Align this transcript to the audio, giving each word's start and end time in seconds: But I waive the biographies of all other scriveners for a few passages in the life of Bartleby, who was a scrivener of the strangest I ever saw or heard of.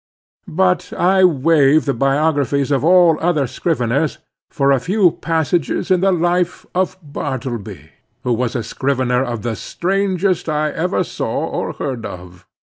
But 0.47 0.91
I 0.93 1.23
waive 1.23 1.85
the 1.85 1.93
biographies 1.93 2.71
of 2.71 2.83
all 2.83 3.19
other 3.21 3.45
scriveners 3.45 4.17
for 4.49 4.71
a 4.71 4.79
few 4.79 5.11
passages 5.11 5.91
in 5.91 6.01
the 6.01 6.11
life 6.11 6.65
of 6.73 6.97
Bartleby, 7.03 7.91
who 8.23 8.33
was 8.33 8.55
a 8.55 8.63
scrivener 8.63 9.23
of 9.23 9.43
the 9.43 9.55
strangest 9.55 10.49
I 10.49 10.71
ever 10.71 11.03
saw 11.03 11.45
or 11.45 11.73
heard 11.73 12.03
of. 12.07 12.47